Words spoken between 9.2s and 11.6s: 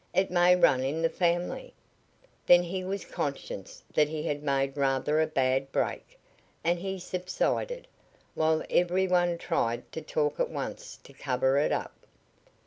tried to talk at once to cover